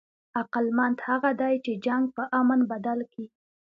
عقلمند 0.39 0.97
هغه 1.07 1.29
دئ، 1.41 1.53
چي 1.65 1.73
جنګ 1.85 2.03
په 2.15 2.23
امن 2.39 2.59
بدل 2.71 2.99
کي. 3.13 3.25